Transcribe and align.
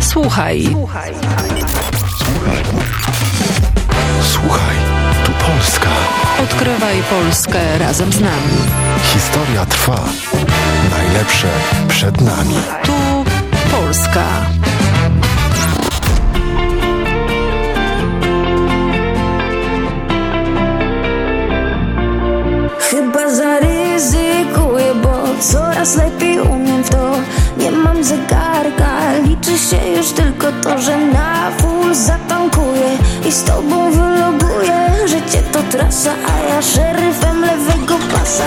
Słuchaj. 0.00 0.68
Słuchaj. 0.70 1.12
Słuchaj, 4.22 4.76
tu 5.24 5.32
Polska. 5.32 5.90
Odkrywaj 6.42 7.02
Polskę 7.10 7.78
razem 7.78 8.12
z 8.12 8.20
nami. 8.20 8.58
Historia 9.02 9.66
trwa. 9.66 10.00
Najlepsze 10.90 11.48
przed 11.88 12.20
nami. 12.20 12.54
Tu 12.84 12.92
Polska. 13.70 14.24
Chyba 22.80 23.30
zaryzykuję, 23.30 24.94
bo 25.02 25.24
coraz 25.40 25.96
lepiej 25.96 26.40
umiem 26.40 26.84
w 26.84 26.90
to 26.90 27.16
Nie 27.56 27.70
mam 27.70 28.04
zegarka, 28.04 28.41
liczy 29.42 29.58
się 29.58 29.88
już 29.96 30.12
tylko 30.12 30.46
to, 30.62 30.78
że 30.78 30.98
na 30.98 31.50
full 31.50 31.94
zatankuję 31.94 32.98
I 33.28 33.32
z 33.32 33.44
tobą 33.44 33.90
wyloguję, 33.90 34.90
życie 35.06 35.42
to 35.52 35.62
trasa, 35.62 36.10
a 36.28 36.48
ja 36.48 36.62
szeryfem 36.62 37.40
lewego 37.40 37.94
pasa 38.12 38.44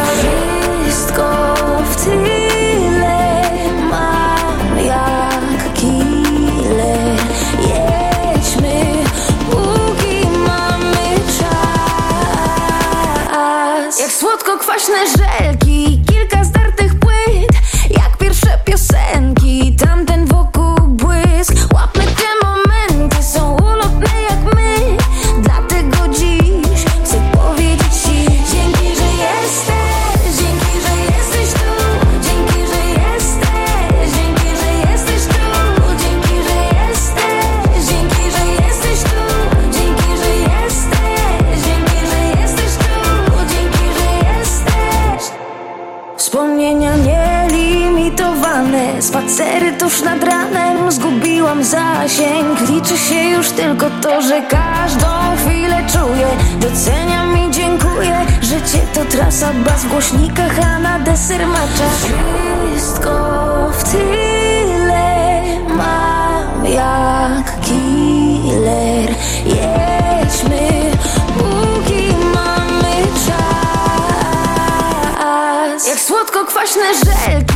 słodko-kwaśne 76.65 77.15
żelki 77.25 77.54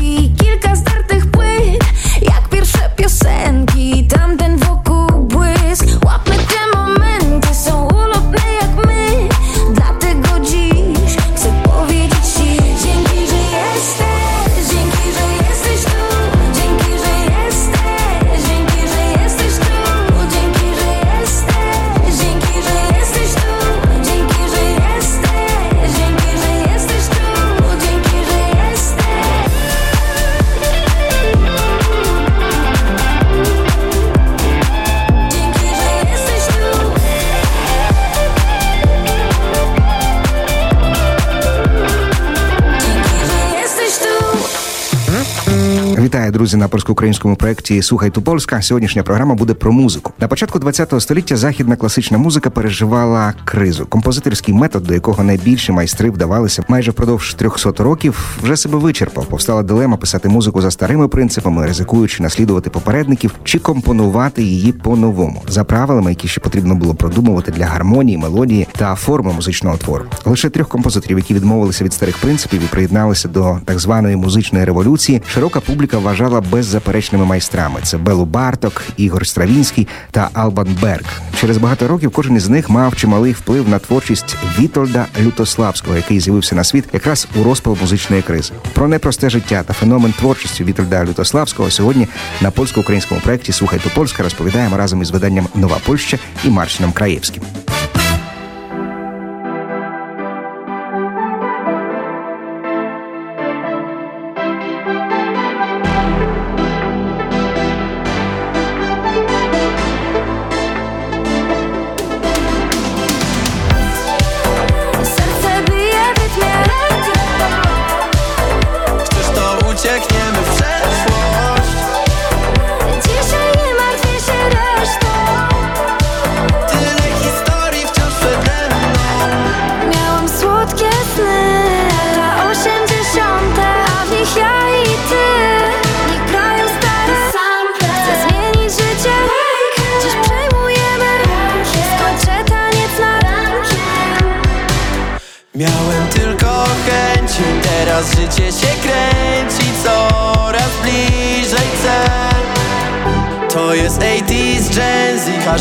друзі, 46.39 46.57
на 46.57 46.67
польсько-українському 46.67 47.35
проєкті 47.35 47.81
Слухай 47.81 48.09
ту 48.09 48.21
Польська. 48.21 48.61
Сьогоднішня 48.61 49.03
програма 49.03 49.35
буде 49.35 49.53
про 49.53 49.71
музику. 49.71 50.13
На 50.19 50.27
початку 50.27 50.59
ХХ 50.59 51.01
століття 51.01 51.37
західна 51.37 51.75
класична 51.75 52.17
музика 52.17 52.49
переживала 52.49 53.33
кризу. 53.45 53.85
Композиторський 53.85 54.53
метод, 54.53 54.83
до 54.83 54.93
якого 54.93 55.23
найбільші 55.23 55.71
майстри 55.71 56.09
вдавалися 56.09 56.63
майже 56.67 56.91
впродовж 56.91 57.33
300 57.33 57.83
років, 57.83 58.37
вже 58.43 58.57
себе 58.57 58.77
вичерпав. 58.77 59.25
Повстала 59.25 59.63
дилема 59.63 59.97
писати 59.97 60.29
музику 60.29 60.61
за 60.61 60.71
старими 60.71 61.07
принципами, 61.07 61.67
ризикуючи 61.67 62.23
наслідувати 62.23 62.69
попередників, 62.69 63.35
чи 63.43 63.59
компонувати 63.59 64.43
її 64.43 64.71
по-новому 64.71 65.41
за 65.47 65.63
правилами, 65.63 66.11
які 66.11 66.27
ще 66.27 66.41
потрібно 66.41 66.75
було 66.75 66.95
продумувати 66.95 67.51
для 67.51 67.65
гармонії, 67.65 68.17
мелодії 68.17 68.67
та 68.77 68.95
форми 68.95 69.33
музичного 69.33 69.77
твору. 69.77 70.05
Лише 70.25 70.49
трьох 70.49 70.67
композиторів, 70.67 71.17
які 71.17 71.33
відмовилися 71.33 71.83
від 71.83 71.93
старих 71.93 72.17
принципів 72.17 72.61
і 72.63 72.67
приєдналися 72.67 73.27
до 73.27 73.59
так 73.65 73.79
званої 73.79 74.15
музичної 74.15 74.65
революції, 74.65 75.21
широка 75.27 75.59
публіка 75.59 75.97
вважала 75.97 76.28
беззаперечними 76.51 77.25
майстрами. 77.25 77.79
Це 77.83 77.97
Белу 77.97 78.25
Барток, 78.25 78.83
Ігор 78.97 79.27
Стравінський 79.27 79.87
та 80.11 80.29
Албан 80.33 80.77
Берг. 80.81 81.21
Через 81.39 81.57
багато 81.57 81.87
років 81.87 82.11
кожен 82.11 82.35
із 82.35 82.49
них 82.49 82.69
мав 82.69 82.95
чималий 82.95 83.31
вплив 83.31 83.69
на 83.69 83.79
творчість 83.79 84.37
Вітольда 84.59 85.05
Лютославського, 85.21 85.95
який 85.95 86.19
з'явився 86.19 86.55
на 86.55 86.63
світ 86.63 86.85
якраз 86.93 87.27
у 87.35 87.43
розпал 87.43 87.77
музичної 87.81 88.21
кризи. 88.21 88.53
Про 88.73 88.87
непросте 88.87 89.29
життя 89.29 89.63
та 89.63 89.73
феномен 89.73 90.13
творчості 90.13 90.63
Вітольда 90.63 91.05
Лютославського 91.05 91.71
сьогодні 91.71 92.07
на 92.41 92.51
польсько-українському 92.51 93.21
проєкті 93.21 93.51
Слухайте 93.51 93.89
Польська 93.95 94.23
розповідаємо 94.23 94.77
разом 94.77 95.01
із 95.01 95.11
виданням 95.11 95.47
Нова 95.55 95.77
Польща 95.85 96.17
і 96.43 96.49
Марчином 96.49 96.91
Краєвським. 96.91 97.43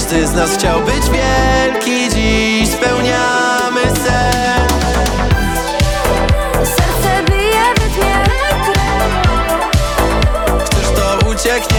Każdy 0.08 0.26
z 0.26 0.32
nas 0.32 0.54
chciał 0.54 0.80
być 0.80 1.10
wielki 1.10 2.08
Dziś 2.08 2.68
spełniamy 2.68 3.80
sen. 3.82 4.68
Serce 6.64 7.24
bije 7.30 7.74
w 7.74 7.80
rytmie 7.82 8.14
Chcesz 10.64 10.88
to 10.96 11.18
uciekniemy 11.30 11.77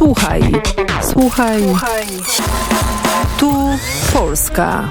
Słuchaj, 0.00 0.40
słuchaj. 1.02 1.62
Tu 3.38 3.52
Polska. 4.12 4.90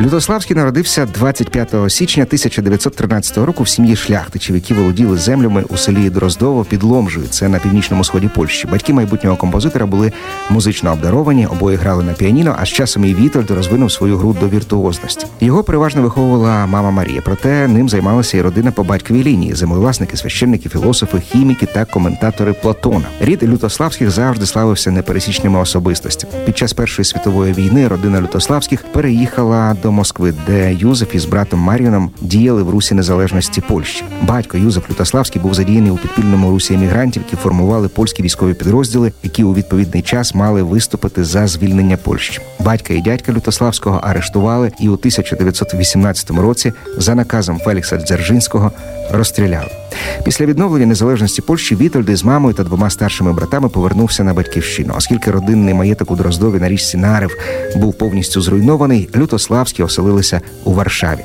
Лютославський 0.00 0.56
народився 0.56 1.06
25 1.06 1.74
січня 1.88 2.22
1913 2.22 3.38
року 3.38 3.62
в 3.62 3.68
сім'ї 3.68 3.96
шляхтичів, 3.96 4.54
які 4.54 4.74
володіли 4.74 5.16
землями 5.16 5.64
у 5.68 5.76
селі 5.76 6.10
Дроздово 6.10 6.64
під 6.64 6.82
Ломжею. 6.82 7.26
Це 7.30 7.48
на 7.48 7.58
північному 7.58 8.04
сході 8.04 8.30
Польщі. 8.34 8.68
Батьки 8.72 8.92
майбутнього 8.92 9.36
композитора 9.36 9.86
були 9.86 10.12
музично 10.50 10.92
обдаровані, 10.92 11.46
обоє 11.46 11.76
грали 11.76 12.04
на 12.04 12.12
піаніно. 12.12 12.56
А 12.60 12.64
з 12.64 12.68
часом 12.68 13.04
і 13.04 13.14
Вітольд 13.14 13.50
розвинув 13.50 13.92
свою 13.92 14.16
гру 14.16 14.36
до 14.40 14.48
віртуозності. 14.48 15.26
Його 15.40 15.64
переважно 15.64 16.02
виховувала 16.02 16.66
мама 16.66 16.90
Марія. 16.90 17.22
Проте 17.24 17.68
ним 17.68 17.88
займалася 17.88 18.38
і 18.38 18.42
родина 18.42 18.70
по 18.70 18.84
батьковій 18.84 19.24
лінії: 19.24 19.54
землевласники, 19.54 20.16
священники, 20.16 20.68
філософи, 20.68 21.20
хіміки 21.20 21.66
та 21.66 21.84
коментатори 21.84 22.52
Платона. 22.52 23.04
Рід 23.20 23.42
Лютославських 23.42 24.10
завжди 24.10 24.46
славився 24.46 24.90
непересічними 24.90 25.60
особистостями. 25.60 26.32
Під 26.44 26.58
час 26.58 26.72
Першої 26.72 27.06
світової 27.06 27.52
війни 27.52 27.88
родина 27.88 28.20
Лютославських 28.20 28.84
переїхала 28.92 29.76
до 29.82 29.92
Москви, 29.92 30.34
де 30.46 30.74
Юзеф 30.74 31.14
із 31.14 31.24
братом 31.24 31.60
Маріоном 31.60 32.10
діяли 32.20 32.62
в 32.62 32.70
русі 32.70 32.94
незалежності 32.94 33.60
Польщі. 33.60 34.04
Батько 34.22 34.58
Юзеф 34.58 34.90
Лютославський 34.90 35.42
був 35.42 35.54
задіяний 35.54 35.90
у 35.90 35.96
підпільному 35.96 36.50
русі 36.50 36.74
емігрантів, 36.74 37.22
які 37.26 37.36
формували 37.36 37.88
польські 37.88 38.22
військові 38.22 38.54
підрозділи, 38.54 39.12
які 39.22 39.44
у 39.44 39.54
відповідний 39.54 40.02
час 40.02 40.34
мали 40.34 40.62
виступити 40.62 41.24
за 41.24 41.46
звільнення 41.46 41.96
Польщі. 41.96 42.40
Батька 42.60 42.94
і 42.94 43.00
дядька 43.00 43.32
Лютославського 43.32 44.00
арештували 44.02 44.72
і 44.80 44.88
у 44.88 44.92
1918 44.92 46.30
році 46.30 46.72
за 46.98 47.14
наказом 47.14 47.58
Фелікса 47.58 47.96
Дзержинського 47.96 48.72
розстріляли. 49.10 49.81
Після 50.24 50.46
відновлення 50.46 50.86
незалежності 50.86 51.42
Польщі 51.42 51.76
Вітольд 51.76 52.08
із 52.08 52.24
мамою 52.24 52.54
та 52.54 52.64
двома 52.64 52.90
старшими 52.90 53.32
братами 53.32 53.68
повернувся 53.68 54.24
на 54.24 54.34
батьківщину. 54.34 54.94
Оскільки 54.96 55.30
родинний 55.30 55.74
маєток 55.74 56.10
у 56.10 56.16
Дроздові 56.16 56.60
на 56.60 56.68
річці 56.68 56.96
Нарев 56.96 57.36
був 57.76 57.94
повністю 57.94 58.40
зруйнований, 58.40 59.08
Лютославські 59.16 59.82
оселилися 59.82 60.40
у 60.64 60.72
Варшаві. 60.72 61.20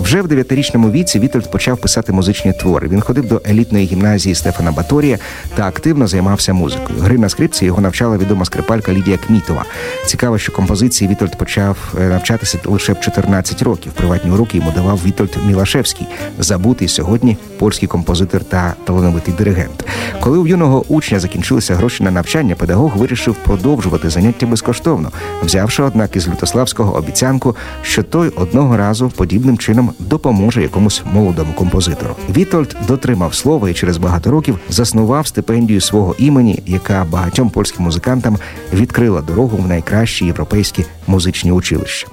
Вже 0.00 0.22
в 0.22 0.28
дев'ятирічному 0.28 0.90
віці 0.90 1.18
Вітольд 1.18 1.50
почав 1.50 1.78
писати 1.78 2.12
музичні 2.12 2.52
твори. 2.52 2.88
Він 2.88 3.00
ходив 3.00 3.28
до 3.28 3.42
елітної 3.46 3.86
гімназії 3.86 4.34
Стефана 4.34 4.72
Баторія 4.72 5.18
та 5.54 5.66
активно 5.66 6.06
займався 6.06 6.52
музикою. 6.52 6.98
Гри 7.00 7.18
на 7.18 7.28
скрипці 7.28 7.64
його 7.64 7.80
навчала 7.80 8.16
відома 8.16 8.44
скрипалька 8.44 8.92
Лідія 8.92 9.16
Кмітова. 9.16 9.64
Цікаво, 10.06 10.38
що 10.38 10.52
композиції 10.52 11.10
Вітольд 11.10 11.38
почав 11.38 11.94
е, 12.00 12.08
навчатися 12.08 12.58
лише 12.64 12.92
в 12.92 13.00
14 13.00 13.62
років. 13.62 13.92
Приватні 13.92 14.30
уроки 14.30 14.58
йому 14.58 14.70
давав 14.70 15.00
Вітольд 15.06 15.36
Мілашевський, 15.46 16.06
забутий 16.38 16.88
сьогодні 16.88 17.36
польський 17.58 17.88
композитор 17.88 18.01
та 18.48 18.74
талановитий 18.84 19.34
диригент. 19.38 19.84
Коли 20.20 20.38
у 20.38 20.46
юного 20.46 20.84
учня 20.88 21.20
закінчилися 21.20 21.74
гроші 21.74 22.02
на 22.02 22.10
навчання, 22.10 22.54
педагог 22.54 22.96
вирішив 22.96 23.34
продовжувати 23.34 24.10
заняття 24.10 24.46
безкоштовно, 24.46 25.10
взявши, 25.44 25.82
однак, 25.82 26.16
із 26.16 26.28
Лютославського 26.28 26.94
обіцянку, 26.96 27.56
що 27.82 28.02
той 28.02 28.28
одного 28.28 28.76
разу 28.76 29.08
подібним 29.08 29.58
чином 29.58 29.92
допоможе 29.98 30.62
якомусь 30.62 31.02
молодому 31.12 31.52
композитору. 31.52 32.16
Вітольд 32.36 32.76
дотримав 32.88 33.34
слова 33.34 33.70
і 33.70 33.74
через 33.74 33.96
багато 33.96 34.30
років 34.30 34.58
заснував 34.68 35.26
стипендію 35.26 35.80
свого 35.80 36.14
імені, 36.18 36.62
яка 36.66 37.06
багатьом 37.10 37.50
польським 37.50 37.84
музикантам 37.84 38.38
відкрила 38.72 39.20
дорогу 39.20 39.56
в 39.56 39.68
найкращі 39.68 40.24
європейські 40.24 40.84
музичні 41.06 41.52
училища. 41.52 42.08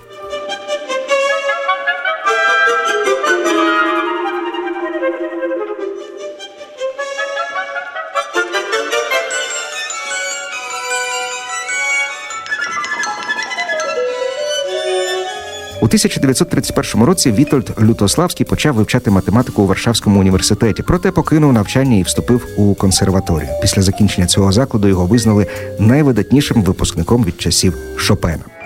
У 15.82 15.86
1931 15.86 17.04
році 17.04 17.32
Вітольд 17.32 17.72
Лютославський 17.82 18.46
почав 18.46 18.76
вивчати 18.76 19.12
математику 19.12 19.62
у 19.64 19.68
Варшавському 19.68 20.20
університеті, 20.20 20.84
проте 20.84 21.12
покинув 21.12 21.54
навчання 21.54 21.98
і 21.98 22.04
вступив 22.04 22.48
у 22.58 22.76
консерваторію. 22.76 23.50
Після 23.62 23.82
закінчення 23.82 24.28
цього 24.28 24.52
закладу 24.52 24.88
його 24.88 25.06
визнали 25.06 25.48
найвидатнішим 25.80 26.64
випускником 26.64 27.24
від 27.24 27.42
часів 27.42 27.78
Шопена. 27.98 28.59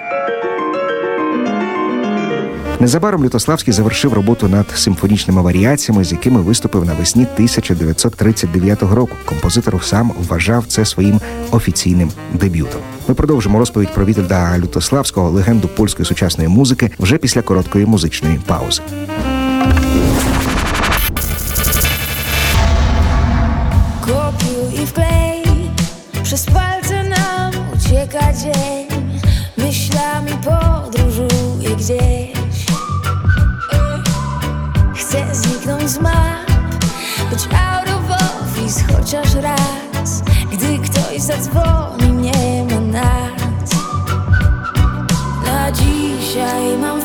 Незабаром 2.84 3.24
Лютославський 3.24 3.74
завершив 3.74 4.14
роботу 4.14 4.48
над 4.48 4.66
симфонічними 4.76 5.42
варіаціями, 5.42 6.04
з 6.04 6.12
якими 6.12 6.42
виступив 6.42 6.86
навесні 6.86 7.24
1939 7.24 8.82
року. 8.82 9.16
Композитор 9.26 9.84
сам 9.84 10.12
вважав 10.20 10.66
це 10.68 10.86
своїм 10.86 11.20
офіційним 11.52 12.12
дебютом. 12.34 12.82
Ми 13.08 13.16
продовжимо 13.16 13.60
розповідь 13.60 13.94
про 13.94 14.06
Вітольда 14.06 14.60
Лютославського, 14.60 15.30
легенду 15.30 15.68
польської 15.68 16.06
сучасної 16.06 16.50
музики, 16.50 16.92
вже 17.00 17.18
після 17.18 17.42
короткої 17.42 17.86
музичної 17.86 18.40
паузи. 18.46 18.82
Kopiuj 24.08 24.72
i 24.82 24.86
wklej 24.92 25.44
Przez 26.24 26.44
palce 26.56 26.98
nam 27.14 27.52
ucieka 27.76 28.26
dzień 28.42 28.88
Myślami 29.58 30.34
podróżuję 30.46 31.76
gdzieś 31.80 32.33
z 35.88 36.00
map 36.00 36.52
Być 37.30 37.48
out 37.54 37.90
of 37.90 38.12
office 38.12 38.84
chociaż 38.94 39.36
raz 39.36 40.24
Gdy 40.52 40.80
ktoś 40.80 41.22
zadzwoni 41.22 42.12
nie 42.12 42.64
ma 42.64 42.80
nas. 42.80 43.72
Na 45.46 45.72
dzisiaj 45.72 46.78
mam 46.82 47.03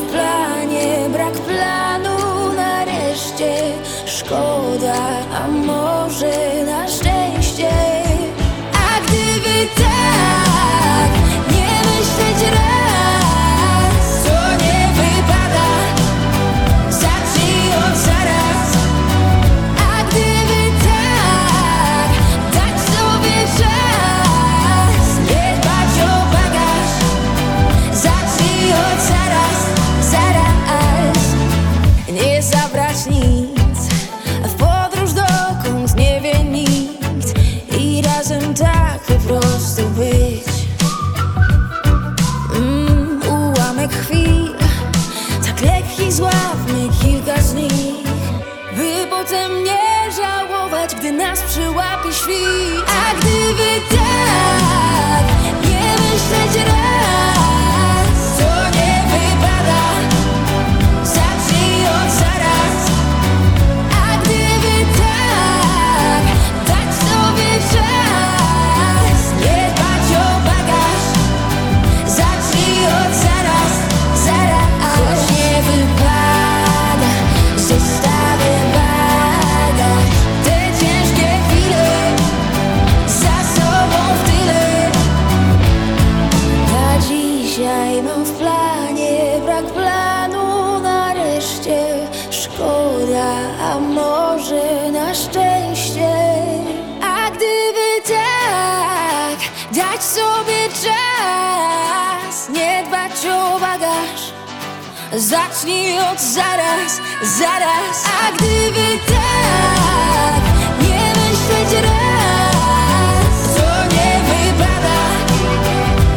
Zacznij 105.19 105.99
od 105.99 106.21
zaraz, 106.21 107.01
zaraz. 107.39 108.05
A 108.23 108.33
gdyby 108.33 108.99
tak 109.07 110.43
Nie 110.83 111.13
myśleć 111.15 111.83
raz. 111.83 113.55
To 113.57 113.95
nie 113.95 114.13
wypada. 114.27 114.99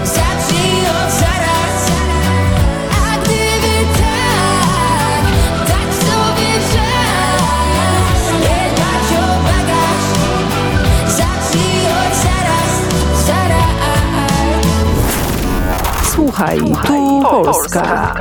Zacznij 0.03 0.81
od 0.89 1.11
zaraz. 1.19 1.81
A 3.03 3.17
gdyby 3.17 3.75
tak 3.97 5.23
Tak 5.67 5.89
sobie 6.05 6.53
czas. 6.73 8.23
Nie 8.41 8.61
dbać 8.75 9.07
o 9.17 9.27
bagaż. 9.47 10.05
Zacznij 11.07 11.85
od 12.01 12.13
zaraz, 12.23 12.73
zaraz. 13.27 13.71
Słuchaj, 16.13 16.59
tu 16.87 17.21
Polska. 17.21 18.13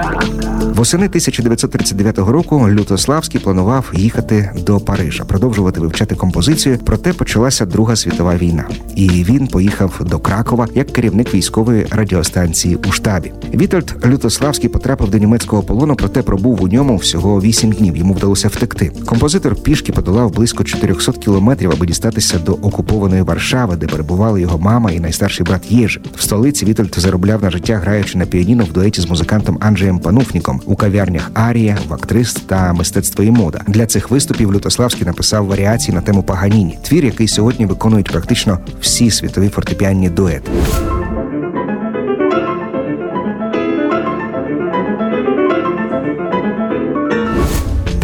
Восени 0.75 1.07
1939 1.07 2.19
року 2.19 2.69
Лютославський 2.71 3.41
планував 3.41 3.93
їхати 3.95 4.51
до 4.67 4.81
Парижа, 4.81 5.25
продовжувати 5.25 5.81
вивчати 5.81 6.15
композицію. 6.15 6.79
Проте 6.85 7.13
почалася 7.13 7.67
Друга 7.67 7.97
світова 7.97 8.37
війна, 8.37 8.69
і 8.97 9.09
він 9.09 9.47
поїхав 9.47 10.01
до 10.11 10.19
Кракова 10.19 10.69
як 10.75 10.91
керівник 10.93 11.35
військової 11.35 11.87
радіостанції 11.91 12.79
у 12.89 12.93
штабі. 12.93 13.33
Вітольд 13.55 13.97
Лютославський 14.07 14.71
потрапив 14.71 15.11
до 15.11 15.19
німецького 15.19 15.63
полону, 15.63 15.97
проте 15.97 16.23
пробув 16.23 16.63
у 16.63 16.69
ньому 16.69 16.97
всього 16.97 17.41
8 17.41 17.73
днів. 17.73 17.97
Йому 17.97 18.15
вдалося 18.15 18.49
втекти. 18.49 18.93
Композитор 19.07 19.55
пішки 19.55 19.93
подолав 19.93 20.33
близько 20.33 20.65
400 20.65 21.13
кілометрів, 21.13 21.71
аби 21.71 21.87
дістатися 21.87 22.39
до 22.39 22.53
окупованої 22.53 23.23
Варшави, 23.23 23.77
де 23.77 23.87
перебували 23.87 24.41
його 24.41 24.59
мама 24.59 24.91
і 24.91 25.01
найстарший 25.01 25.47
брат 25.47 25.73
Єжи. 25.73 26.01
В 26.17 26.23
столиці 26.23 26.65
Вітольд 26.65 26.95
заробляв 26.99 27.43
на 27.43 27.51
життя, 27.51 27.77
граючи 27.77 28.19
на 28.19 28.27
піаніно 28.27 28.65
в 28.65 28.73
дуеті 28.73 29.01
з 29.01 29.11
музикантом 29.11 29.59
Анджеєм 29.61 29.99
Пануфніком 29.99 30.60
у 30.67 30.77
кав'ярнях 30.77 31.31
Арія, 31.35 31.79
У 31.89 31.95
актрис 31.95 32.35
та 32.35 32.73
мистецтво 32.73 33.25
і 33.25 33.31
мода. 33.31 33.61
Для 33.67 33.87
цих 33.87 34.11
виступів 34.11 34.53
Лютославський 34.55 35.07
написав 35.07 35.47
варіації 35.47 35.95
на 35.95 36.01
тему 36.01 36.23
Паганіні, 36.23 36.79
твір, 36.83 37.05
який 37.05 37.29
сьогодні 37.29 37.67
виконують 37.67 38.11
практично 38.11 38.59
всі 38.81 39.11
світові 39.11 39.49
фортепіанні 39.49 40.11
дуети. 40.11 40.51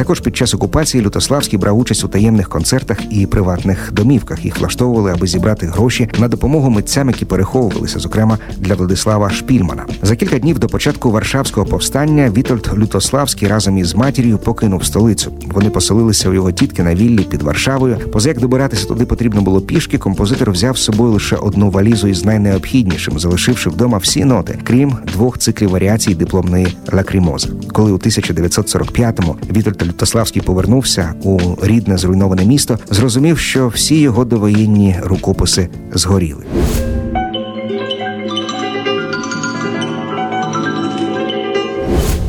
Також 0.06 0.20
під 0.20 0.36
час 0.36 0.54
окупації 0.54 1.04
Лютославський 1.04 1.58
брав 1.58 1.78
участь 1.78 2.04
у 2.04 2.08
таємних 2.08 2.48
концертах 2.48 2.98
у 3.10 3.26
приватних 3.26 3.92
домівках. 3.92 4.44
Їх 4.44 4.58
влаштовували, 4.58 5.12
аби 5.12 5.26
зібрати 5.26 5.66
гроші 5.66 6.08
на 6.18 6.28
допомогу 6.28 6.70
митцям, 6.70 7.08
які 7.08 7.24
переховувалися, 7.24 7.98
зокрема 7.98 8.38
для 8.56 8.74
Владислава 8.74 9.30
Шпільмана. 9.30 9.86
За 10.02 10.16
кілька 10.16 10.38
днів 10.38 10.58
до 10.58 10.68
початку 10.68 11.10
Варшавського 11.10 11.66
повстання 11.66 12.30
Вітольд 12.30 12.70
Лютославський 12.78 13.48
разом 13.48 13.78
із 13.78 13.94
матір'ю 13.94 14.38
покинув 14.38 14.84
столицю. 14.84 15.32
Вони 15.46 15.70
поселилися 15.70 16.28
у 16.28 16.32
його 16.32 16.52
тітки 16.52 16.82
на 16.82 16.94
віллі 16.94 17.22
під 17.22 17.42
Варшавою. 17.42 17.98
Позаяк 18.12 18.40
добиратися 18.40 18.86
туди 18.86 19.06
потрібно 19.06 19.40
було 19.40 19.60
пішки. 19.60 19.98
Композитор 19.98 20.50
взяв 20.50 20.78
з 20.78 20.84
собою 20.84 21.12
лише 21.12 21.36
одну 21.36 21.70
валізу 21.70 22.08
із 22.08 22.24
найнеобхіднішим, 22.24 23.18
залишивши 23.18 23.70
вдома 23.70 23.98
всі 23.98 24.24
ноти, 24.24 24.58
крім 24.64 24.96
двох 25.12 25.38
циклів 25.38 25.70
варіацій 25.70 26.14
дипломної 26.14 26.76
лакрімоза. 26.92 27.48
Коли 27.72 27.92
у 27.92 27.96
1945-му 27.96 29.36
Вітольд 29.56 29.95
Лютославський 29.96 30.42
повернувся 30.42 31.14
у 31.22 31.38
рідне 31.62 31.98
зруйноване 31.98 32.44
місто, 32.44 32.78
зрозумів, 32.90 33.38
що 33.38 33.68
всі 33.68 34.00
його 34.00 34.24
довоєнні 34.24 34.96
рукописи 35.02 35.68
згоріли. 35.94 36.44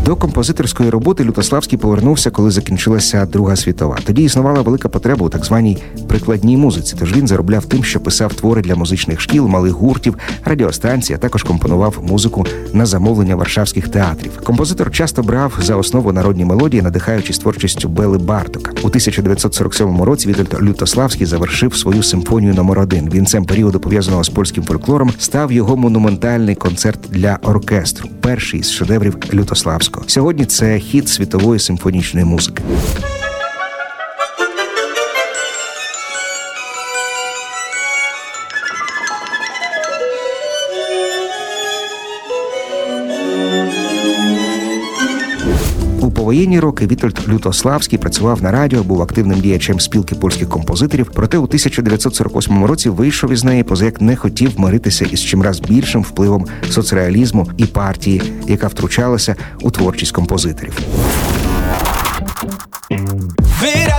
До 0.07 0.15
композиторської 0.15 0.89
роботи 0.89 1.23
Лютославський 1.23 1.79
повернувся, 1.79 2.29
коли 2.29 2.51
закінчилася 2.51 3.25
Друга 3.25 3.55
світова. 3.55 3.97
Тоді 4.03 4.23
існувала 4.23 4.61
велика 4.61 4.89
потреба 4.89 5.25
у 5.25 5.29
так 5.29 5.45
званій 5.45 5.77
прикладній 6.07 6.57
музиці. 6.57 6.95
Тож 6.99 7.17
він 7.17 7.27
заробляв 7.27 7.65
тим, 7.65 7.83
що 7.83 7.99
писав 7.99 8.33
твори 8.33 8.61
для 8.61 8.75
музичних 8.75 9.21
шкіл, 9.21 9.47
малих 9.47 9.73
гуртів, 9.73 10.17
радіостанцій, 10.45 11.13
а 11.13 11.17
також 11.17 11.43
компонував 11.43 11.99
музику 12.03 12.45
на 12.73 12.85
замовлення 12.85 13.35
варшавських 13.35 13.87
театрів. 13.87 14.31
Композитор 14.43 14.91
часто 14.91 15.23
брав 15.23 15.53
за 15.61 15.75
основу 15.75 16.11
народні 16.11 16.45
мелодії, 16.45 16.81
надихаючись 16.81 17.39
творчістю 17.39 17.89
Бели 17.89 18.17
Бартока. 18.17 18.71
У 18.71 18.87
1947 18.87 20.01
році 20.01 20.29
Вітольд 20.29 20.57
Лютославський 20.61 21.25
завершив 21.25 21.75
свою 21.75 22.03
симфонію 22.03 22.53
номер 22.53 22.79
1 22.79 23.09
Вінцем 23.09 23.45
періоду 23.45 23.79
пов'язаного 23.79 24.23
з 24.23 24.29
польським 24.29 24.63
фольклором 24.63 25.11
став 25.19 25.51
його 25.51 25.77
монументальний 25.77 26.55
концерт 26.55 26.99
для 27.09 27.39
оркестру, 27.43 28.09
перший 28.21 28.63
з 28.63 28.71
шедеврів 28.71 29.17
Лютославського. 29.33 29.96
Сьогодні 30.07 30.45
це 30.45 30.79
хіт 30.79 31.09
світової 31.09 31.59
симфонічної 31.59 32.25
музики. 32.25 32.63
Повоєнні 46.27 46.59
роки 46.59 46.87
Вітольд 46.87 47.19
Лютославський 47.27 47.99
працював 47.99 48.43
на 48.43 48.51
радіо, 48.51 48.83
був 48.83 49.01
активним 49.01 49.39
діячем 49.39 49.79
спілки 49.79 50.15
польських 50.15 50.49
композиторів. 50.49 51.11
Проте 51.13 51.37
у 51.37 51.43
1948 51.43 52.65
році 52.65 52.89
вийшов 52.89 53.31
із 53.31 53.43
неї, 53.43 53.63
поза 53.63 53.85
як 53.85 54.01
не 54.01 54.15
хотів 54.15 54.59
миритися 54.59 55.05
із 55.05 55.23
чимраз 55.23 55.59
більшим 55.59 56.01
впливом 56.01 56.45
соцреалізму 56.69 57.47
і 57.57 57.65
партії, 57.65 58.21
яка 58.47 58.67
втручалася 58.67 59.35
у 59.61 59.71
творчість 59.71 60.11
композиторів. 60.11 60.79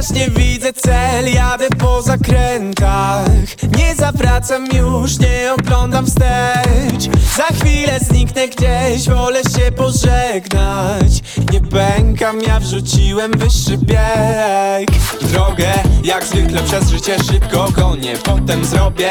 Wyraźnie 0.09 0.31
widzę 0.31 0.73
cel, 0.73 1.33
jadę 1.35 1.69
po 1.79 2.03
zakrętach. 2.03 3.29
Nie 3.77 3.95
zawracam 3.95 4.67
już, 4.67 5.19
nie 5.19 5.53
oglądam 5.59 6.07
wstecz. 6.07 7.17
Za 7.37 7.45
chwilę 7.45 8.01
zniknę 8.01 8.49
gdzieś, 8.49 9.09
wolę 9.09 9.41
się 9.43 9.73
pożegnać. 9.73 11.23
Nie 11.53 11.61
pękam, 11.61 12.41
ja 12.43 12.61
wrzuciłem 12.61 13.33
wyższy 13.33 13.79
bieg. 13.79 14.91
Drogę, 15.21 15.73
jak 16.05 16.25
zwykle 16.25 16.63
przez 16.63 16.91
życie 16.91 17.17
szybko 17.25 17.69
gonię 17.71 18.15
Potem 18.25 18.65
zrobię. 18.65 19.11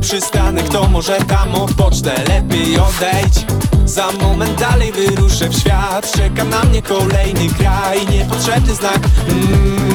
Przystanek, 0.00 0.68
to 0.68 0.88
może 0.88 1.16
tam 1.18 1.54
odpocznę 1.54 2.14
Lepiej 2.28 2.78
odejdź 2.78 3.46
za 3.84 4.12
moment 4.12 4.60
dalej 4.60 4.92
wyruszę 4.92 5.48
w 5.48 5.58
świat 5.58 6.12
Czeka 6.12 6.44
na 6.44 6.62
mnie 6.64 6.82
kolejny 6.82 7.48
kraj 7.58 8.06
Niepotrzebny 8.06 8.74
znak. 8.74 9.00
Mm. 9.28 9.91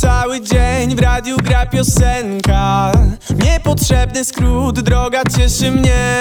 Cały 0.00 0.40
dzień 0.40 0.96
w 0.96 0.98
radiu 0.98 1.36
gra 1.36 1.66
piosenka. 1.66 2.92
Niepotrzebny 3.44 4.24
skrót, 4.24 4.80
droga 4.80 5.22
cieszy 5.36 5.70
mnie. 5.70 6.20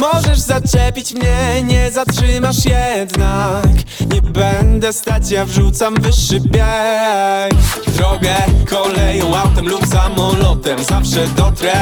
Możesz 0.00 0.38
zaczepić 0.38 1.14
mnie, 1.14 1.62
nie 1.64 1.90
zatrzymasz 1.90 2.64
jednak. 2.64 3.66
Nie 4.12 4.22
będę 4.22 4.92
stać, 4.92 5.30
ja 5.30 5.44
wrzucam 5.44 5.94
wyższy 5.94 6.40
bieg. 6.40 7.54
Drogę 7.96 8.34
koleją, 8.70 9.36
autem 9.36 9.68
lub 9.68 9.86
samolotem. 9.86 10.84
Zawsze 10.84 11.26
dotrę 11.36 11.72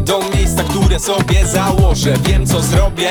do 0.00 0.20
miejsca, 0.34 0.64
które 0.64 1.00
sobie 1.00 1.46
założę. 1.46 2.14
Wiem 2.24 2.46
co 2.46 2.62
zrobię. 2.62 3.10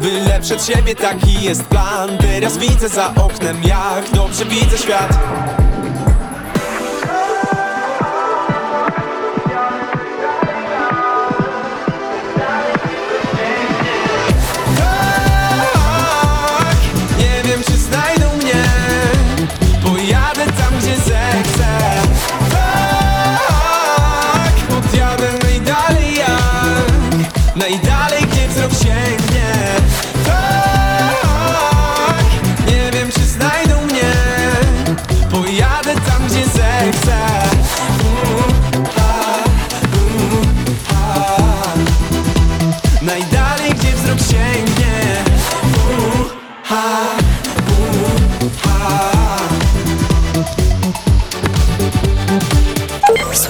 Byle 0.00 0.40
przed 0.40 0.64
siebie 0.64 0.94
taki 0.94 1.42
jest 1.42 1.64
plan. 1.64 2.10
Teraz 2.18 2.58
widzę 2.58 2.88
za 2.88 3.14
oknem 3.14 3.56
jak 3.64 4.10
dobrze 4.14 4.44
widzę 4.44 4.78
świat 4.78 5.18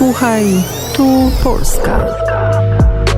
Słuchaj, 0.01 0.45
tu 0.97 1.31
Polska. 1.45 2.07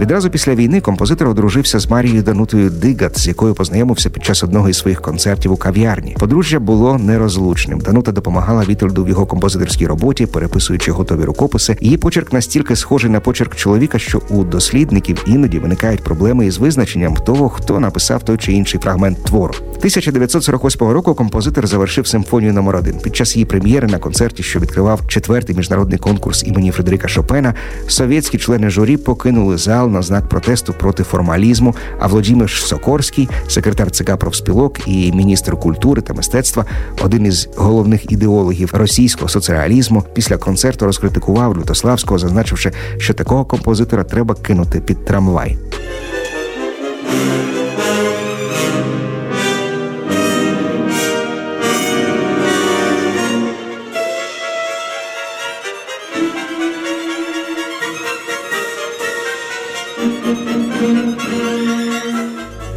Відразу 0.03 0.31
після 0.31 0.55
війни 0.55 0.81
композитор 0.81 1.29
одружився 1.29 1.79
з 1.79 1.91
Марією 1.91 2.23
Данутою 2.23 2.71
Дигат, 2.71 3.19
з 3.19 3.27
якою 3.27 3.55
познайомився 3.55 4.11
під 4.11 4.25
час 4.25 4.45
одного 4.45 4.69
із 4.69 4.79
своїх 4.79 5.01
концертів 5.01 5.53
у 5.53 5.57
кав'ярні. 5.57 6.17
Подружжя 6.19 6.61
було 6.61 6.99
нерозлучним. 6.99 7.81
Данута 7.81 8.13
допомагала 8.13 8.65
Вітольду 8.69 9.05
в 9.05 9.09
його 9.09 9.27
композиторській 9.27 9.87
роботі, 9.87 10.27
переписуючи 10.27 10.93
готові 10.93 11.25
рукописи. 11.25 11.77
Її 11.81 11.97
почерк 11.97 12.33
настільки 12.33 12.77
схожий 12.77 13.11
на 13.11 13.21
почерк 13.21 13.55
чоловіка, 13.57 13.99
що 13.99 14.23
у 14.31 14.45
дослідників 14.45 15.25
іноді 15.27 15.59
виникають 15.59 16.05
проблеми 16.05 16.47
із 16.47 16.59
визначенням 16.59 17.17
того, 17.17 17.49
хто 17.49 17.81
написав 17.81 18.23
той 18.23 18.39
чи 18.39 18.53
інший 18.53 18.81
фрагмент 18.81 19.25
твору. 19.25 19.55
1948 19.77 20.89
року 20.89 21.15
композитор 21.15 21.67
завершив 21.67 22.07
симфонію 22.07 22.53
номер 22.53 22.77
1 22.77 22.99
Під 22.99 23.17
час 23.17 23.37
її 23.37 23.45
прем'єри 23.45 23.89
на 23.89 23.99
концерті, 23.99 24.43
що 24.43 24.61
відкривав 24.61 25.09
четвертий 25.09 25.57
міжнародний 25.57 25.99
конкурс 25.99 26.45
імені 26.47 26.71
Фредерика 26.71 27.09
Шопена, 27.09 27.55
совєтські 27.87 28.39
члени 28.39 28.71
журі 28.71 28.97
покинули 28.97 29.57
зал 29.57 29.92
на 29.93 30.03
знак 30.03 30.29
протесту 30.29 30.73
проти 30.73 31.03
формалізму. 31.03 31.75
А 32.01 32.07
Володимир 32.07 32.51
Сокорський, 32.51 33.29
секретар 33.49 33.91
ЦК 33.91 34.17
профспілок 34.17 34.89
і 34.89 35.13
міністр 35.13 35.57
культури 35.57 36.03
та 36.03 36.15
мистецтва, 36.15 36.65
один 37.03 37.27
із 37.27 37.49
головних 37.57 38.13
ідеологів 38.13 38.71
російського 38.75 39.29
соціалізму, 39.29 40.05
після 40.15 40.37
концерту 40.37 40.87
розкритикував 40.87 41.57
Лютославського, 41.57 42.19
зазначивши, 42.19 42.73
що 42.99 43.15
такого 43.15 43.45
композитора 43.45 44.05
треба 44.05 44.35
кинути 44.35 44.81
під 44.81 45.05
трамвай. 45.05 45.59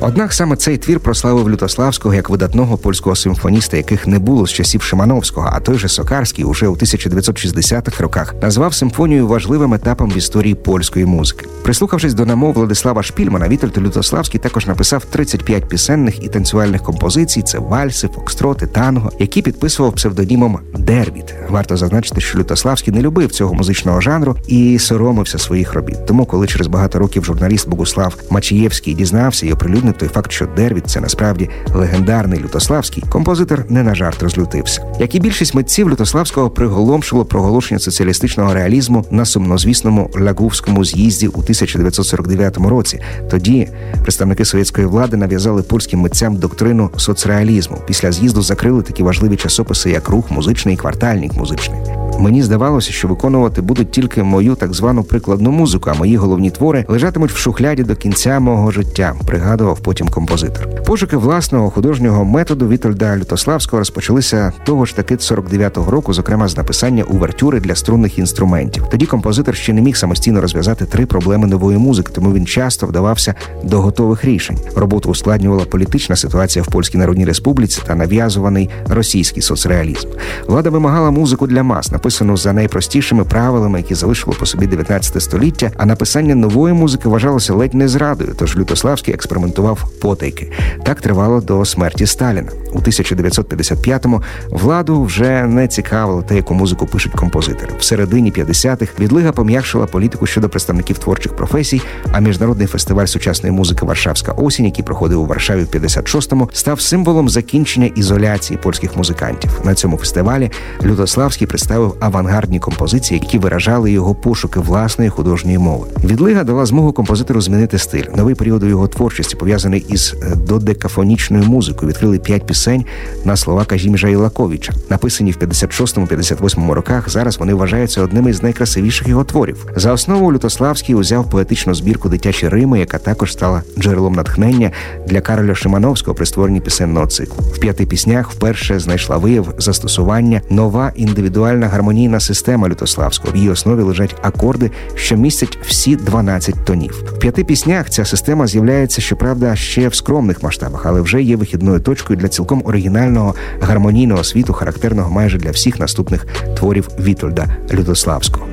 Однак 0.08 0.34
саме 0.34 0.56
цей 0.56 0.78
твір 0.78 1.00
прославив 1.00 1.50
Лютославського 1.50 2.16
як 2.16 2.30
видатного 2.30 2.78
польського 2.78 3.16
симфоніста, 3.16 3.78
яких 3.78 4.08
не 4.08 4.20
було 4.20 4.48
з 4.48 4.52
часів 4.54 4.82
Шимановського, 4.82 5.50
а 5.54 5.60
той 5.60 5.78
же 5.78 5.90
Сокарський 5.90 6.46
уже 6.46 6.68
у 6.68 6.76
1960-х 6.76 8.04
роках 8.04 8.36
назвав 8.42 8.74
симфонію 8.74 9.28
важливим 9.28 9.74
етапом 9.74 10.10
в 10.10 10.18
історії 10.18 10.56
польської 10.56 11.06
музики. 11.06 11.46
Прислухавшись 11.64 12.14
до 12.14 12.26
намов 12.26 12.54
Владислава 12.54 13.04
Шпільмана, 13.04 13.48
Вітольд 13.48 13.78
Лютославський 13.78 14.40
також 14.40 14.68
написав 14.68 15.06
35 15.06 15.70
пісенних 15.70 16.24
і 16.24 16.28
танцювальних 16.28 16.84
композицій. 16.84 17.42
Це 17.42 17.60
вальси, 17.60 18.08
фокстроти, 18.08 18.68
танго, 18.68 19.12
які 19.20 19.42
підписував 19.42 19.94
псевдонімом 19.96 20.60
Дервіт. 20.78 21.36
Варто 21.50 21.78
зазначити, 21.78 22.22
що 22.22 22.40
Лютославський 22.40 22.94
не 22.94 23.02
любив 23.02 23.32
цього 23.32 23.54
музичного 23.54 24.02
жанру 24.02 24.36
і 24.48 24.80
соромився 24.80 25.38
своїх 25.38 25.74
робіт. 25.74 26.06
Тому, 26.06 26.26
коли 26.26 26.48
через 26.48 26.68
багато 26.68 27.00
років 27.00 27.26
журналіст 27.26 27.70
Богуслав 27.70 28.16
Мачієвський 28.30 28.94
дізнався 28.94 29.46
і 29.46 29.54
оприлюднив 29.54 29.95
той 29.98 30.10
факт, 30.10 30.32
що 30.32 30.46
Дервіт 30.46 30.88
це 30.88 31.02
насправді 31.02 31.50
легендарний 31.74 32.40
Лютославський, 32.40 33.04
композитор 33.10 33.66
не 33.70 33.84
на 33.84 33.96
жарт 33.96 34.24
розлютився. 34.24 34.86
Як 35.00 35.16
і 35.16 35.20
більшість 35.20 35.54
митців 35.54 35.90
Лютославського 35.90 36.50
приголомшило 36.50 37.26
проголошення 37.26 37.80
соціалістичного 37.80 38.54
реалізму 38.54 39.06
на 39.12 39.26
сумнозвісному 39.26 40.12
Лагувському 40.20 40.86
з'їзді 40.86 41.28
у 41.28 41.40
1949 41.40 42.58
році. 42.58 43.00
Тоді 43.30 43.70
представники 44.02 44.46
совєтської 44.46 44.88
влади 44.88 45.18
нав'язали 45.18 45.62
польським 45.62 46.00
митцям 46.00 46.36
доктрину 46.36 46.90
соцреалізму. 46.98 47.78
Після 47.88 48.12
з'їзду 48.12 48.42
закрили 48.42 48.82
такі 48.82 49.04
важливі 49.04 49.36
часописи, 49.36 49.90
як 49.90 50.10
рух 50.10 50.32
музичний 50.32 50.76
і 50.76 50.78
квартальник 50.78 51.34
музичний. 51.34 51.80
Мені 52.20 52.44
здавалося, 52.44 52.92
що 52.92 53.08
виконувати 53.08 53.62
будуть 53.62 53.92
тільки 53.92 54.24
мою 54.24 54.56
так 54.56 54.74
звану 54.74 55.04
прикладну 55.04 55.52
музику, 55.52 55.90
а 55.90 55.94
мої 55.94 56.18
головні 56.18 56.52
твори 56.52 56.86
лежатимуть 56.88 57.32
в 57.32 57.38
шухляді 57.38 57.84
до 57.84 57.96
кінця 57.96 58.40
мого 58.40 58.72
життя, 58.72 59.16
пригадував 59.26 59.80
потім 59.80 60.08
композитор. 60.08 60.84
Пошуки 60.84 61.18
власного 61.18 61.70
художнього 61.70 62.26
методу 62.26 62.68
Вітольда 62.68 63.18
Лютославського 63.18 63.80
розпочалися 63.80 64.54
того 64.66 64.86
ж 64.86 64.96
таки 64.96 65.16
49-го 65.16 65.92
року, 65.92 66.14
зокрема 66.14 66.48
з 66.48 66.58
написання 66.58 67.04
увертюри 67.04 67.60
для 67.60 67.76
струнних 67.76 68.20
інструментів. 68.20 68.84
Тоді 68.92 69.06
композитор 69.06 69.56
ще 69.56 69.74
не 69.74 69.82
міг 69.82 69.98
самостійно 69.98 70.42
розв'язати 70.42 70.86
три 70.86 71.06
проблеми 71.06 71.48
нової 71.48 71.78
музики, 71.78 72.12
тому 72.16 72.34
він 72.34 72.46
часто 72.46 72.88
вдавався 72.88 73.34
до 73.64 73.82
готових 73.82 74.26
рішень. 74.26 74.58
Роботу 74.76 75.10
ускладнювала 75.10 75.66
політична 75.66 76.16
ситуація 76.16 76.64
в 76.64 76.68
Польській 76.68 76.98
Народній 76.98 77.26
Республіці 77.26 77.82
та 77.88 77.96
нав'язуваний 77.96 78.70
російський 78.90 79.42
соцреалізм. 79.42 80.08
Влада 80.48 80.70
вимагала 80.70 81.12
музику 81.12 81.48
для 81.48 81.64
мас, 81.64 81.92
написану 82.06 82.38
за 82.38 82.54
найпростішими 82.54 83.24
правилами, 83.24 83.80
які 83.80 83.96
залишило 83.96 84.38
по 84.40 84.46
собі 84.46 84.68
19 84.68 85.22
століття. 85.22 85.72
А 85.78 85.86
написання 85.86 86.36
нової 86.36 86.74
музики 86.74 87.10
вважалося 87.10 87.54
ледь 87.54 87.74
не 87.74 87.88
зрадою. 87.88 88.36
Тож 88.40 88.58
Лютославський 88.58 89.14
експериментував 89.14 89.92
потайки. 90.02 90.52
Так 90.84 91.02
тривало 91.02 91.42
до 91.42 91.66
смерті 91.66 92.06
Сталіна. 92.06 92.50
У 92.74 92.80
1955-му 92.80 94.22
владу 94.50 95.04
вже 95.04 95.44
не 95.44 95.68
цікавило 95.68 96.22
те, 96.22 96.36
яку 96.36 96.54
музику 96.54 96.86
пишуть 96.86 97.12
композитори. 97.12 97.74
В 97.80 97.84
середині 97.84 98.32
50-х 98.32 99.00
відлига 99.00 99.32
пом'якшила 99.32 99.86
політику 99.86 100.28
щодо 100.28 100.50
представників 100.50 100.98
творчих 100.98 101.36
професій. 101.36 101.82
А 102.12 102.20
міжнародний 102.20 102.68
фестиваль 102.68 103.06
сучасної 103.06 103.56
музики 103.56 103.86
Варшавська 103.86 104.32
осінь, 104.32 104.66
який 104.66 104.86
проходив 104.86 105.22
у 105.22 105.26
Варшаві 105.26 105.64
в 105.64 105.68
56-му, 105.68 106.50
став 106.54 106.82
символом 106.82 107.30
закінчення 107.30 107.88
ізоляції 107.96 108.60
польських 108.64 108.98
музикантів. 108.98 109.52
На 109.64 109.76
цьому 109.76 109.98
фестивалі 109.98 110.52
Лютославський 110.84 111.48
представив 111.48 111.95
авангардні 112.00 112.60
композиції, 112.60 113.20
які 113.24 113.40
виражали 113.40 113.92
його 113.92 114.16
пошуки 114.16 114.60
власної 114.60 115.10
художньої 115.10 115.58
мови. 115.58 115.88
Відлига 116.04 116.44
дала 116.44 116.66
змогу 116.66 116.94
композитору 116.94 117.42
змінити 117.42 117.78
стиль. 117.78 118.04
Новий 118.16 118.36
період 118.36 118.64
у 118.64 118.68
його 118.68 118.88
творчості 118.88 119.36
пов'язаний 119.36 119.86
із 119.90 120.16
е, 120.22 120.36
додекафонічною 120.36 121.44
музикою. 121.44 121.90
Відкрили 121.90 122.20
п'ять 122.20 122.46
пісень 122.46 122.86
на 123.26 123.36
слова 123.36 123.66
Кажіміжа 123.66 124.08
Ілаковича, 124.08 124.74
написані 124.90 125.32
в 125.32 125.38
56-58 125.38 126.72
роках. 126.72 127.10
Зараз 127.10 127.38
вони 127.38 127.54
вважаються 127.54 128.02
одними 128.02 128.34
з 128.34 128.44
найкрасивіших 128.44 129.08
його 129.08 129.24
творів. 129.24 129.66
За 129.76 129.94
основу 129.94 130.34
Лютославський 130.34 130.96
узяв 130.96 131.30
поетичну 131.30 131.76
збірку 131.76 132.10
дитячі 132.10 132.50
Рими, 132.50 132.80
яка 132.80 132.98
також 132.98 133.32
стала 133.32 133.62
джерелом 133.80 134.14
натхнення 134.14 134.72
для 135.08 135.22
Кароля 135.22 135.56
Шимановського 135.56 136.16
при 136.16 136.26
створенні 136.26 136.60
пісенного 136.60 137.08
циклу. 137.08 137.44
В 137.54 137.60
п'яти 137.60 137.86
піснях 137.86 138.32
вперше 138.32 138.80
знайшла 138.80 139.18
вияв 139.18 139.54
застосування 139.58 140.42
нова 140.50 140.92
індивідуальна 140.96 141.68
гармонійна 141.86 142.20
система 142.20 142.70
Лютославського. 142.70 143.34
В 143.34 143.36
її 143.36 143.50
основі 143.50 143.82
лежать 143.82 144.16
акорди, 144.22 144.72
що 144.96 145.16
містять 145.16 145.58
всі 145.68 145.96
12 145.96 146.66
тонів. 146.66 147.04
В 147.08 147.20
п'яти 147.20 147.44
піснях 147.44 147.90
ця 147.90 148.06
система 148.06 148.48
з'являється, 148.48 149.02
щоправда, 149.02 149.56
ще 149.56 149.88
в 149.88 149.96
скромних 149.96 150.44
масштабах, 150.44 150.86
але 150.86 151.02
вже 151.02 151.22
є 151.22 151.36
вихідною 151.36 151.80
точкою 151.80 152.20
для 152.20 152.28
цілком 152.28 152.62
оригінального 152.66 153.36
гармонійного 153.62 154.24
світу, 154.24 154.54
характерного 154.54 155.12
майже 155.12 155.38
для 155.38 155.52
всіх 155.52 155.80
наступних 155.80 156.26
творів 156.58 156.90
Вітольда 157.00 157.46
Лютославського. 157.74 158.48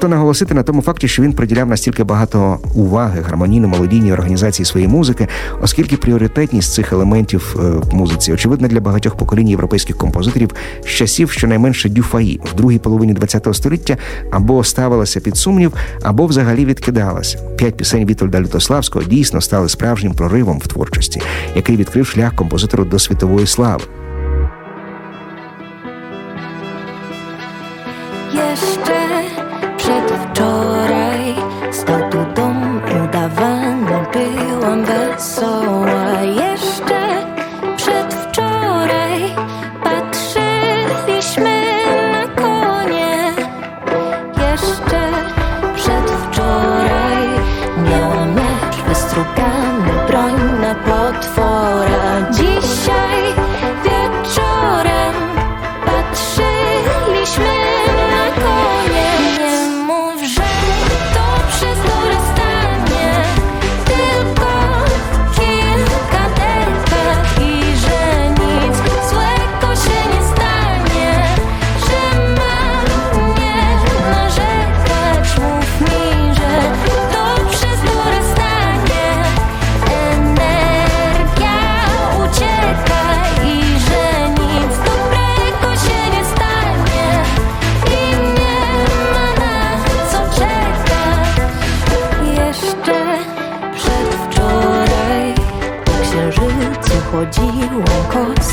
Варто 0.00 0.08
наголосити 0.08 0.54
на 0.54 0.62
тому 0.62 0.82
факті, 0.82 1.08
що 1.08 1.22
він 1.22 1.32
приділяв 1.32 1.68
настільки 1.68 2.04
багато 2.04 2.58
уваги 2.74 3.24
гармонійно-мелодійній 3.30 4.12
організації 4.12 4.66
своєї 4.66 4.88
музики, 4.92 5.28
оскільки 5.62 5.96
пріоритетність 5.96 6.72
цих 6.72 6.92
елементів 6.92 7.56
е, 7.58 7.62
в 7.62 7.94
музиці 7.94 8.32
очевидна 8.32 8.68
для 8.68 8.80
багатьох 8.80 9.16
поколінь 9.16 9.48
європейських 9.48 9.96
композиторів 9.96 10.50
з 10.84 10.86
часів 10.86 11.30
щонайменше 11.30 11.88
дюфаї 11.88 12.40
в 12.52 12.56
другій 12.56 12.78
половині 12.78 13.14
ХХ 13.14 13.54
століття 13.54 13.96
або 14.30 14.64
ставилася 14.64 15.20
під 15.20 15.36
сумнів, 15.36 15.72
або 16.02 16.26
взагалі 16.26 16.64
відкидалася. 16.64 17.38
П'ять 17.56 17.76
пісень 17.76 18.06
Вітольда 18.06 18.40
Лютославського 18.40 19.04
дійсно 19.04 19.40
стали 19.40 19.68
справжнім 19.68 20.14
проривом 20.14 20.58
в 20.58 20.66
творчості, 20.66 21.22
який 21.56 21.76
відкрив 21.76 22.06
шлях 22.06 22.34
композитору 22.34 22.84
до 22.84 22.98
світової 22.98 23.46
слави. 23.46 23.84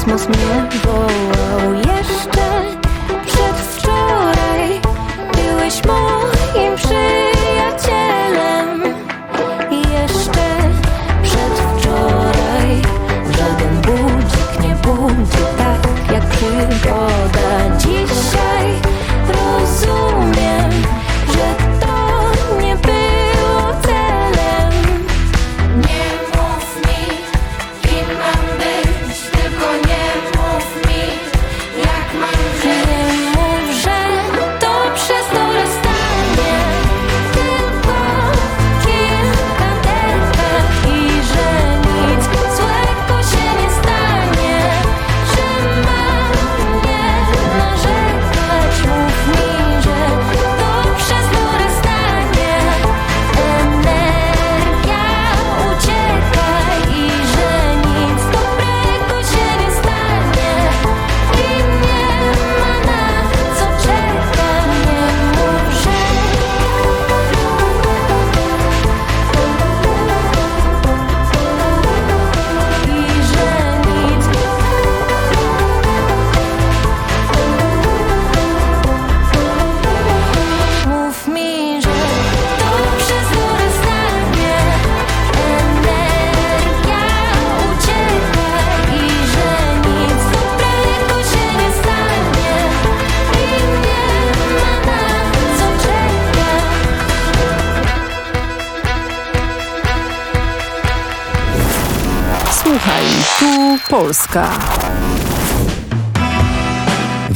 Kosmos 0.07 0.27
mnie 0.27 0.69
wołał 0.85 1.46
Polska. 104.37 104.76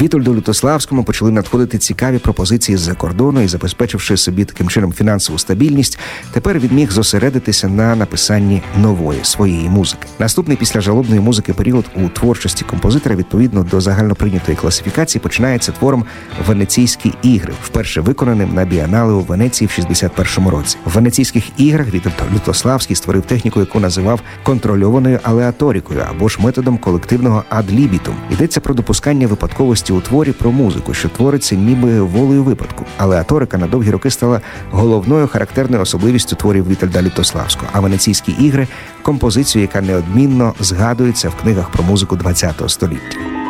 Вітольду 0.02 0.36
Лютославському 0.36 1.04
почали 1.04 1.32
надходити 1.32 1.78
цікаві 1.78 2.18
пропозиції 2.18 2.78
з-за 2.78 2.94
кордону 2.94 3.42
і, 3.42 3.48
забезпечивши 3.48 4.18
собі 4.18 4.46
таким 4.46 4.70
чином 4.70 4.94
фінансову 4.94 5.40
стабільність, 5.40 6.00
тепер 6.32 6.60
він 6.60 6.76
міг 6.76 6.92
зосередитися 6.92 7.68
на 7.68 7.96
написанні 7.96 8.62
нової 8.78 9.20
своєї 9.24 9.70
музики. 9.70 10.08
Наступний 10.20 10.58
після 10.58 10.82
жалобної 10.82 11.22
музики 11.22 11.54
період 11.54 11.86
у 11.96 12.10
творчості 12.10 12.66
композитора 12.66 13.16
відповідно 13.16 13.64
до 13.64 13.82
загальноприйнятої 13.82 14.58
класифікації 14.58 15.22
починається 15.22 15.72
твором 15.72 16.06
Венеційські 16.48 17.14
ігри, 17.24 17.54
вперше 17.64 18.02
виконаним 18.02 18.54
на 18.54 18.66
біанале 18.66 19.14
у 19.14 19.22
Венеції 19.22 19.68
в 19.68 19.80
61-му 19.82 20.50
році. 20.50 20.78
В 20.86 20.92
венеційських 20.92 21.44
іграх 21.58 21.94
Вітольд 21.94 22.16
Лютославський 22.34 22.96
створив 22.96 23.22
техніку, 23.22 23.60
яку 23.60 23.80
називав 23.80 24.22
контрольованою 24.44 25.20
алеаторікою 25.24 26.04
або 26.10 26.30
ж 26.30 26.38
методом 26.42 26.78
колективного 26.78 27.44
адлібітум. 27.50 28.16
Йдеться 28.32 28.60
про 28.60 28.74
допускання 28.74 29.28
випадковості 29.28 29.91
у 29.92 30.02
творі 30.02 30.32
про 30.32 30.52
музику, 30.52 30.94
що 30.94 31.10
твориться 31.10 31.56
ніби 31.56 32.02
волею 32.02 32.44
випадку. 32.44 32.86
Але 32.98 33.22
аторика 33.22 33.58
на 33.58 33.68
довгі 33.68 33.92
роки 33.92 34.10
стала 34.10 34.42
головною 34.72 35.28
характерною 35.28 35.82
особливістю 35.82 36.36
творів 36.36 36.68
Вітальда 36.68 37.02
Лютославського. 37.02 37.72
А 37.74 37.80
венеційські 37.80 38.32
ігри 38.32 38.68
композицію, 39.02 39.62
яка 39.62 39.82
неодмінно 39.82 40.54
згадується 40.60 41.30
в 41.30 41.36
книгах 41.36 41.70
про 41.70 41.84
музику 41.84 42.18
ХХ 42.18 42.70
століття. 42.70 43.41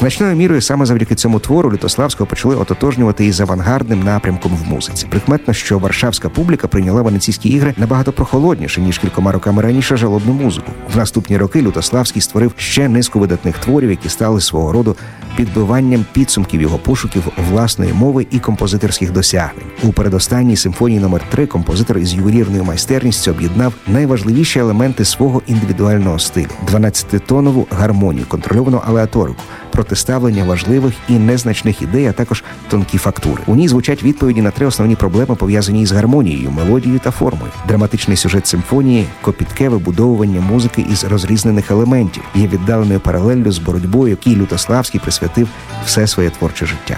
Значною 0.00 0.36
мірою 0.36 0.60
саме 0.60 0.86
завдяки 0.86 1.14
цьому 1.14 1.38
твору 1.38 1.72
Лютославського 1.72 2.26
почали 2.26 2.56
ототожнювати 2.56 3.26
із 3.26 3.40
авангардним 3.40 4.02
напрямком 4.02 4.56
в 4.56 4.68
музиці. 4.68 5.06
Прикметно, 5.10 5.54
що 5.54 5.78
варшавська 5.78 6.28
публіка 6.28 6.68
прийняла 6.68 7.02
венеційські 7.02 7.48
ігри 7.48 7.74
набагато 7.76 8.12
прохолодніше 8.12 8.80
ніж 8.80 8.98
кількома 8.98 9.32
роками 9.32 9.62
раніше 9.62 9.96
жалобну 9.96 10.32
музику. 10.32 10.72
В 10.94 10.96
наступні 10.96 11.36
роки 11.36 11.62
Лютославський 11.62 12.22
створив 12.22 12.52
ще 12.56 12.88
низку 12.88 13.18
видатних 13.18 13.58
творів, 13.58 13.90
які 13.90 14.08
стали 14.08 14.40
свого 14.40 14.72
роду 14.72 14.96
підбиванням 15.36 16.04
підсумків 16.12 16.60
його 16.60 16.78
пошуків 16.78 17.22
власної 17.50 17.92
мови 17.92 18.26
і 18.30 18.38
композиторських 18.38 19.12
досягнень. 19.12 19.66
У 19.82 19.92
передостанній 19.92 20.56
симфонії 20.56 21.00
номер 21.00 21.22
3 21.30 21.46
композитор 21.46 21.98
із 21.98 22.14
ювелірною 22.14 22.64
майстерністю 22.64 23.30
об'єднав 23.30 23.72
найважливіші 23.86 24.58
елементи 24.58 25.04
свого 25.04 25.42
індивідуального 25.46 26.18
стилю: 26.18 26.48
12-тонову 26.72 27.66
гармонію, 27.70 28.26
контрольовану 28.28 28.82
алеаторику, 28.86 29.42
протиставлення 29.70 30.44
важливих 30.44 30.94
і 31.08 31.12
незначних 31.12 31.82
ідей, 31.82 32.06
а 32.06 32.12
також 32.12 32.44
тонкі 32.68 32.98
фактури. 32.98 33.42
У 33.46 33.56
ній 33.56 33.68
звучать 33.68 34.02
відповіді 34.02 34.42
на 34.42 34.50
три 34.50 34.66
основні 34.66 34.96
проблеми, 34.96 35.34
пов'язані 35.34 35.82
із 35.82 35.92
гармонією, 35.92 36.50
мелодією 36.50 37.00
та 37.04 37.10
формою. 37.10 37.52
Драматичний 37.68 38.16
сюжет 38.16 38.46
симфонії, 38.46 39.06
копітке 39.20 39.68
вибудовування 39.68 40.40
музики 40.40 40.86
із 40.92 41.04
розрізнених 41.04 41.70
елементів 41.70 42.22
є 42.34 42.46
віддаленою 42.46 43.00
паралеллю 43.00 43.52
з 43.52 43.58
боротьбою, 43.58 44.10
якій 44.10 44.36
Лютославський 44.36 45.00
присвятив 45.00 45.48
все 45.84 46.06
своє 46.06 46.30
творче 46.30 46.66
життя. 46.66 46.96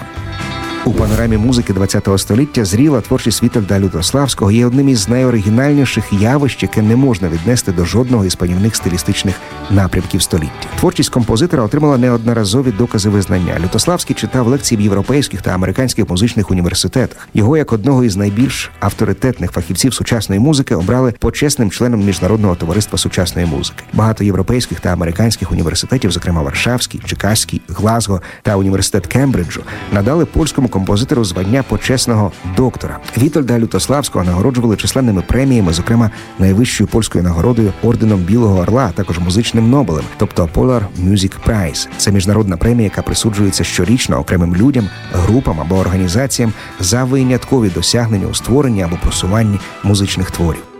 У 0.84 0.92
панорамі 0.92 1.36
музики 1.36 1.74
ХХ 1.74 2.18
століття 2.18 2.64
зріла 2.64 3.00
творчість 3.00 3.42
Вітальда 3.42 3.80
Лютославського 3.80 4.50
є 4.50 4.66
одним 4.66 4.88
із 4.88 5.08
найоригінальніших 5.08 6.12
явищ, 6.12 6.62
яке 6.62 6.82
не 6.82 6.96
можна 6.96 7.28
віднести 7.28 7.72
до 7.72 7.84
жодного 7.84 8.24
із 8.24 8.34
панівних 8.34 8.76
стилістичних 8.76 9.34
напрямків 9.70 10.22
століття. 10.22 10.68
Творчість 10.80 11.10
композитора 11.10 11.62
отримала 11.62 11.98
неодноразові 11.98 12.72
докази 12.78 13.08
визнання. 13.08 13.56
Лютославський 13.64 14.16
читав 14.16 14.46
лекції 14.46 14.78
в 14.78 14.80
європейських 14.80 15.42
та 15.42 15.50
американських 15.50 16.10
музичних 16.10 16.50
університетах. 16.50 17.28
Його 17.34 17.56
як 17.56 17.72
одного 17.72 18.04
із 18.04 18.16
найбільш 18.16 18.70
авторитетних 18.80 19.52
фахівців 19.52 19.94
сучасної 19.94 20.40
музики 20.40 20.74
обрали 20.74 21.14
почесним 21.18 21.70
членом 21.70 22.04
міжнародного 22.04 22.54
товариства 22.54 22.98
сучасної 22.98 23.46
музики. 23.46 23.84
Багато 23.92 24.24
європейських 24.24 24.80
та 24.80 24.92
американських 24.92 25.52
університетів, 25.52 26.10
зокрема 26.10 26.42
Варшавський, 26.42 27.00
Чикаський, 27.06 27.60
Глазго 27.68 28.22
та 28.42 28.56
університет 28.56 29.06
Кембриджу, 29.06 29.62
надали 29.92 30.26
польському 30.26 30.68
композитору 30.72 31.24
звання 31.24 31.62
почесного 31.62 32.32
доктора. 32.56 32.98
Вітольда 33.18 33.58
Лютославського 33.58 34.24
нагороджували 34.24 34.76
численними 34.76 35.22
преміями, 35.22 35.72
зокрема 35.72 36.10
найвищою 36.38 36.88
польською 36.88 37.24
нагородою 37.24 37.72
орденом 37.82 38.20
Білого 38.20 38.60
Орла, 38.60 38.86
а 38.88 38.92
також 38.92 39.18
музичним 39.18 39.70
Нобелем, 39.70 40.04
тобто 40.16 40.48
Polar 40.54 40.82
Music 41.04 41.32
Prize. 41.46 41.88
Це 41.96 42.12
міжнародна 42.12 42.56
премія, 42.56 42.84
яка 42.84 43.02
присуджується 43.02 43.64
щорічно 43.64 44.18
окремим 44.18 44.56
людям, 44.56 44.88
групам 45.12 45.60
або 45.60 45.76
організаціям 45.76 46.52
за 46.80 47.04
виняткові 47.04 47.70
досягнення 47.70 48.26
у 48.26 48.34
створенні 48.34 48.82
або 48.82 48.96
просуванні 49.02 49.58
музичних 49.84 50.30
творів. 50.30 50.71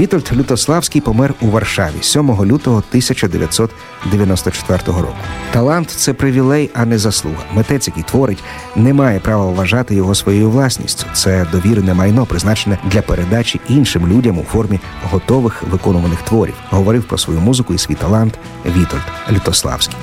Вітольд 0.00 0.30
Лютославський 0.36 1.00
помер 1.00 1.34
у 1.40 1.46
Варшаві 1.46 1.94
7 2.00 2.44
лютого 2.44 2.76
1994 2.76 4.78
року. 4.86 5.16
Талант 5.52 5.90
це 5.90 6.14
привілей, 6.14 6.70
а 6.74 6.84
не 6.84 6.98
заслуга. 6.98 7.44
Митець, 7.52 7.88
який 7.88 8.02
творить, 8.02 8.44
не 8.76 8.94
має 8.94 9.20
права 9.20 9.46
вважати 9.46 9.94
його 9.94 10.14
своєю 10.14 10.50
власністю. 10.50 11.06
Це 11.12 11.46
довірене 11.52 11.94
майно, 11.94 12.26
призначене 12.26 12.78
для 12.84 13.02
передачі 13.02 13.60
іншим 13.68 14.08
людям 14.08 14.38
у 14.38 14.42
формі 14.42 14.80
готових 15.10 15.62
виконуваних 15.62 16.22
творів. 16.22 16.54
Говорив 16.70 17.04
про 17.04 17.18
свою 17.18 17.40
музику 17.40 17.74
і 17.74 17.78
свій 17.78 17.94
талант 17.94 18.38
Вітольд 18.66 19.02
Лютославський. 19.32 19.96